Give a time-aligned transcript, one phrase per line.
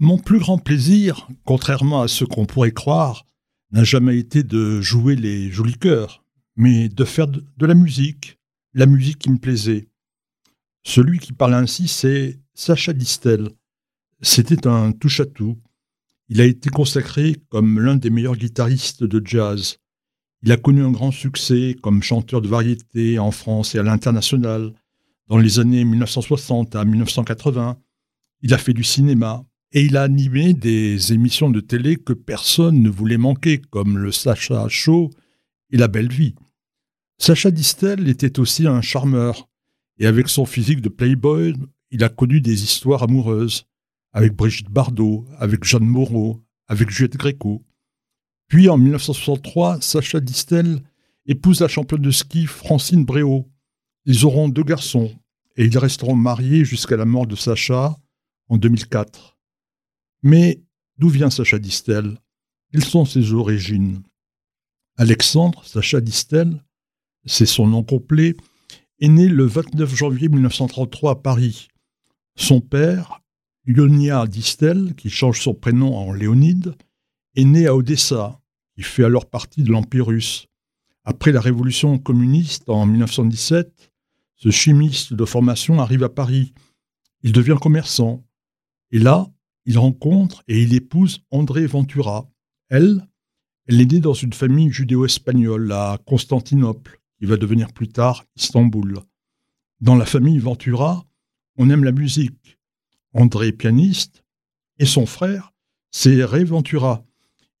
[0.00, 3.26] Mon plus grand plaisir, contrairement à ce qu'on pourrait croire,
[3.72, 6.24] n'a jamais été de jouer les jolis cœurs,
[6.54, 8.38] mais de faire de, la musique,
[8.74, 9.88] la musique qui me plaisait.
[10.84, 13.50] Celui qui parle ainsi, c'est Sacha Distel.
[14.20, 15.58] C'était un touche-à-tout.
[16.28, 19.78] Il a été consacré comme l'un des meilleurs guitaristes de jazz.
[20.42, 24.72] Il a connu un grand succès comme chanteur de variété en France et à l'international
[25.26, 27.80] dans les années 1960 à 1980.
[28.42, 32.82] Il a fait du cinéma, et il a animé des émissions de télé que personne
[32.82, 35.10] ne voulait manquer, comme le Sacha Show
[35.70, 36.34] et La Belle Vie.
[37.18, 39.48] Sacha Distel était aussi un charmeur,
[39.98, 41.54] et avec son physique de playboy,
[41.90, 43.64] il a connu des histoires amoureuses,
[44.12, 47.64] avec Brigitte Bardot, avec Jeanne Moreau, avec Juliette Gréco.
[48.46, 50.80] Puis en 1963, Sacha Distel
[51.26, 53.50] épouse la championne de ski Francine Bréau.
[54.06, 55.12] Ils auront deux garçons,
[55.56, 57.98] et ils resteront mariés jusqu'à la mort de Sacha
[58.48, 59.37] en 2004.
[60.22, 60.62] Mais
[60.98, 62.18] d'où vient Sacha Distel?
[62.72, 64.02] Quelles sont ses origines
[64.96, 66.64] Alexandre Sacha Distel,
[67.24, 68.34] c'est son nom complet,
[69.00, 71.68] est né le 29 janvier 1933 à Paris.
[72.34, 73.20] Son père,
[73.66, 76.74] Ionia Distel, qui change son prénom en Léonide,
[77.36, 78.40] est né à Odessa,
[78.74, 80.46] qui fait alors partie de l'Empire russe.
[81.04, 83.92] Après la révolution communiste en 1917,
[84.34, 86.52] ce chimiste de formation arrive à Paris.
[87.22, 88.24] Il devient commerçant.
[88.90, 89.26] Et là,
[89.68, 92.26] il rencontre et il épouse André Ventura.
[92.70, 93.06] Elle,
[93.66, 99.00] elle est née dans une famille judéo-espagnole à Constantinople, qui va devenir plus tard Istanbul.
[99.82, 101.04] Dans la famille Ventura,
[101.58, 102.58] on aime la musique.
[103.12, 104.24] André est pianiste
[104.78, 105.52] et son frère,
[105.90, 107.04] c'est Ray Ventura.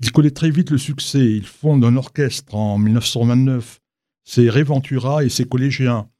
[0.00, 1.24] Il connaît très vite le succès.
[1.24, 3.80] Il fonde un orchestre en 1929.
[4.24, 6.10] C'est Ray Ventura et ses collégiens.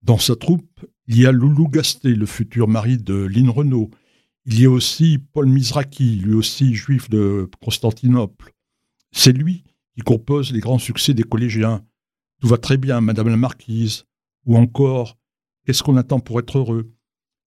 [0.00, 3.90] Dans sa troupe, il y a Loulou Gasté, le futur mari de Lynn Renault,
[4.46, 8.52] il y a aussi Paul Mizraki, lui aussi juif de Constantinople.
[9.12, 9.64] C'est lui
[9.94, 11.84] qui compose les grands succès des collégiens.
[12.40, 14.04] Tout va très bien, Madame la Marquise.
[14.44, 15.16] Ou encore,
[15.64, 16.92] Qu'est-ce qu'on attend pour être heureux?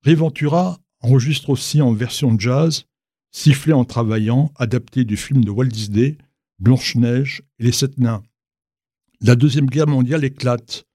[0.03, 2.85] Réventura enregistre aussi en version jazz,
[3.31, 6.17] sifflé en travaillant, adapté du film de Walt Disney,
[6.59, 8.23] Blanche-Neige et les Sept Nains.
[9.21, 10.85] La Deuxième Guerre mondiale éclate.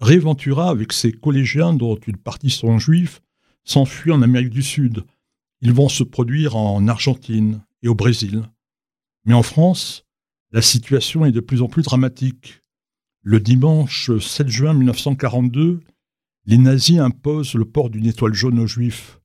[0.00, 3.22] Réventura, avec ses collégiens, dont une partie sont juifs,
[3.64, 5.04] s'enfuit en Amérique du Sud,
[5.60, 8.42] ils vont se produire en Argentine et au Brésil.
[9.24, 10.04] Mais en France,
[10.52, 12.62] la situation est de plus en plus dramatique.
[13.22, 15.80] Le dimanche 7 juin 1942,
[16.46, 19.20] les nazis imposent le port d'une étoile jaune aux juifs.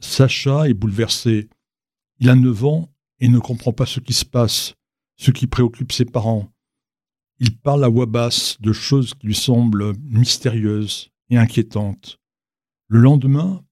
[0.00, 1.48] Sacha est bouleversé.
[2.18, 4.74] Il a 9 ans et ne comprend pas ce qui se passe,
[5.16, 6.50] ce qui préoccupe ses parents.
[7.38, 12.18] Il parle à voix basse de choses qui lui semblent mystérieuses et inquiétantes.
[12.88, 13.64] Le lendemain,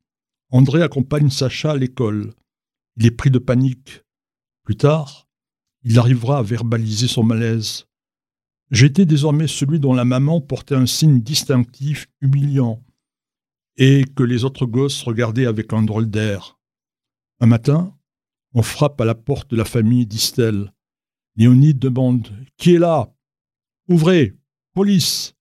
[0.51, 2.33] André accompagne Sacha à l'école.
[2.97, 4.03] Il est pris de panique.
[4.65, 5.29] Plus tard,
[5.83, 7.87] il arrivera à verbaliser son malaise.
[8.71, 12.83] J'étais désormais celui dont la maman portait un signe distinctif humiliant
[13.77, 16.59] et que les autres gosses regardaient avec un drôle d'air.
[17.41, 17.97] Un matin,
[18.55, 20.73] on frappe à la porte de la famille d'Istel.
[21.37, 23.13] Léonide demande Qui est là?
[23.89, 24.35] Ouvrez
[24.73, 25.35] Police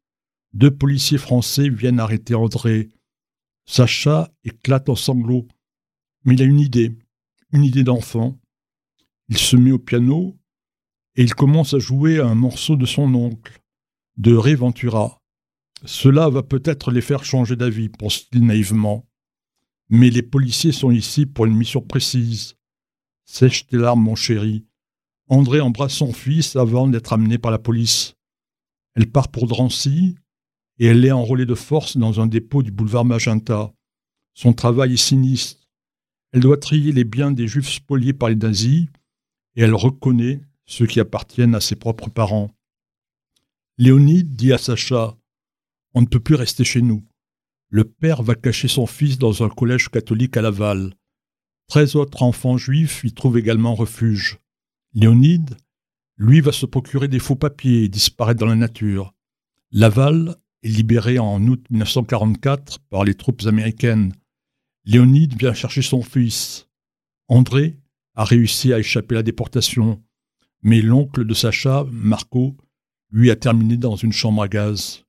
[0.54, 2.90] Deux policiers français viennent arrêter André.
[3.66, 5.48] Sacha éclate en sanglots.
[6.26, 6.98] Mais il a une idée,
[7.52, 8.40] une idée d'enfant.
[9.30, 10.38] Il se met au piano
[11.16, 13.62] et il commence à jouer un morceau de son oncle,
[14.18, 15.22] de Ré Ventura.
[15.86, 19.06] Cela va peut-être les faire changer d'avis, pense-t-il naïvement.
[19.90, 22.56] Mais les policiers sont ici pour une mission précise.
[23.26, 24.66] Sèche tes larmes, mon chéri.
[25.28, 28.16] André embrasse son fils avant d'être amené par la police.
[28.96, 30.16] Elle part pour Drancy,
[30.80, 33.74] et elle est enrôlée de force dans un dépôt du boulevard Magenta.
[34.34, 35.62] Son travail est sinistre.
[36.32, 38.88] Elle doit trier les biens des juifs spoliés par les nazis,
[39.56, 42.50] et elle reconnaît ceux qui appartiennent à ses propres parents.
[43.78, 45.16] Léonide dit à Sacha
[45.94, 47.04] On ne peut plus rester chez nous.
[47.70, 50.94] Le père va cacher son fils dans un collège catholique à Laval.
[51.68, 54.40] Treize autres enfants juifs y trouvent également refuge.
[54.94, 55.58] Léonide,
[56.18, 59.14] lui, va se procurer des faux papiers et disparaître dans la nature.
[59.72, 60.36] Laval
[60.70, 64.14] libéré en août 1944 par les troupes américaines.
[64.86, 66.68] Léonide vient chercher son fils.
[67.28, 67.78] André
[68.16, 70.02] a réussi à échapper à la déportation,
[70.62, 72.56] mais l'oncle de Sacha, Marco,
[73.12, 75.04] lui a terminé dans une chambre à gaz.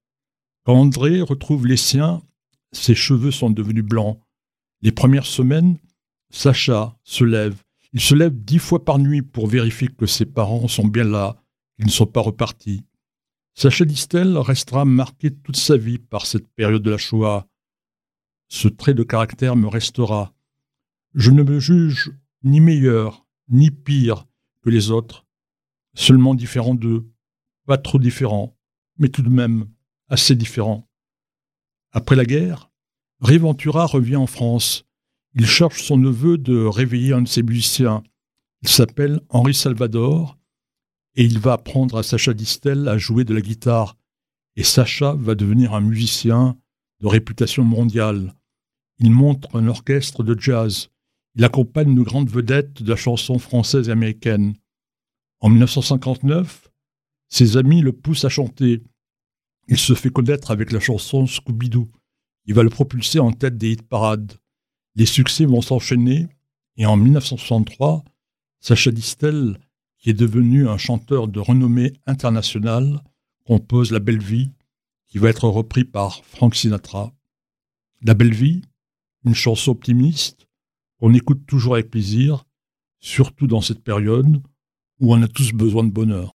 [0.65, 2.23] Quand André retrouve les siens,
[2.73, 4.19] ses cheveux sont devenus blancs.
[4.83, 5.79] Les premières semaines,
[6.31, 7.63] Sacha se lève.
[7.93, 11.37] Il se lève dix fois par nuit pour vérifier que ses parents sont bien là,
[11.77, 12.85] qu'ils ne sont pas repartis.
[13.57, 17.47] Sacha Distel restera marqué toute sa vie par cette période de la Shoah.
[18.49, 20.35] Ce trait de caractère me restera.
[21.15, 22.13] Je ne me juge
[22.43, 24.27] ni meilleur, ni pire
[24.63, 25.25] que les autres,
[25.95, 27.07] seulement différent d'eux,
[27.65, 28.59] pas trop différent,
[28.99, 29.69] mais tout de même
[30.09, 30.89] assez différent.
[31.93, 32.73] Après la guerre,
[33.21, 34.85] Riventura revient en France.
[35.35, 38.03] Il cherche son neveu de réveiller un de ses musiciens.
[38.63, 40.37] Il s'appelle Henri Salvador
[41.17, 43.97] et il va apprendre à Sacha Distel à jouer de la guitare.
[44.57, 46.57] Et Sacha va devenir un musicien
[47.01, 48.35] de réputation mondiale.
[48.99, 50.91] Il monte un orchestre de jazz.
[51.35, 54.55] Il accompagne de grandes vedettes de la chanson française et américaine.
[55.41, 56.71] En 1959,
[57.29, 58.83] ses amis le poussent à chanter.
[59.69, 61.91] Il se fait connaître avec la chanson Scooby-Doo.
[62.47, 64.35] Il va le propulser en tête des hit parades.
[64.95, 66.29] Les succès vont s'enchaîner
[66.77, 68.05] et en 1963,
[68.61, 69.59] Sacha Distel,
[70.05, 73.03] qui est devenu un chanteur de renommée internationale,
[73.47, 74.51] compose La Belle Vie,
[75.07, 77.11] qui va être repris par Frank Sinatra.
[78.03, 78.61] La Belle Vie,
[79.25, 80.47] une chanson optimiste
[81.01, 82.45] qu'on écoute toujours avec plaisir,
[83.01, 84.43] surtout dans cette période
[85.01, 86.33] où on a tous besoin de bonheur.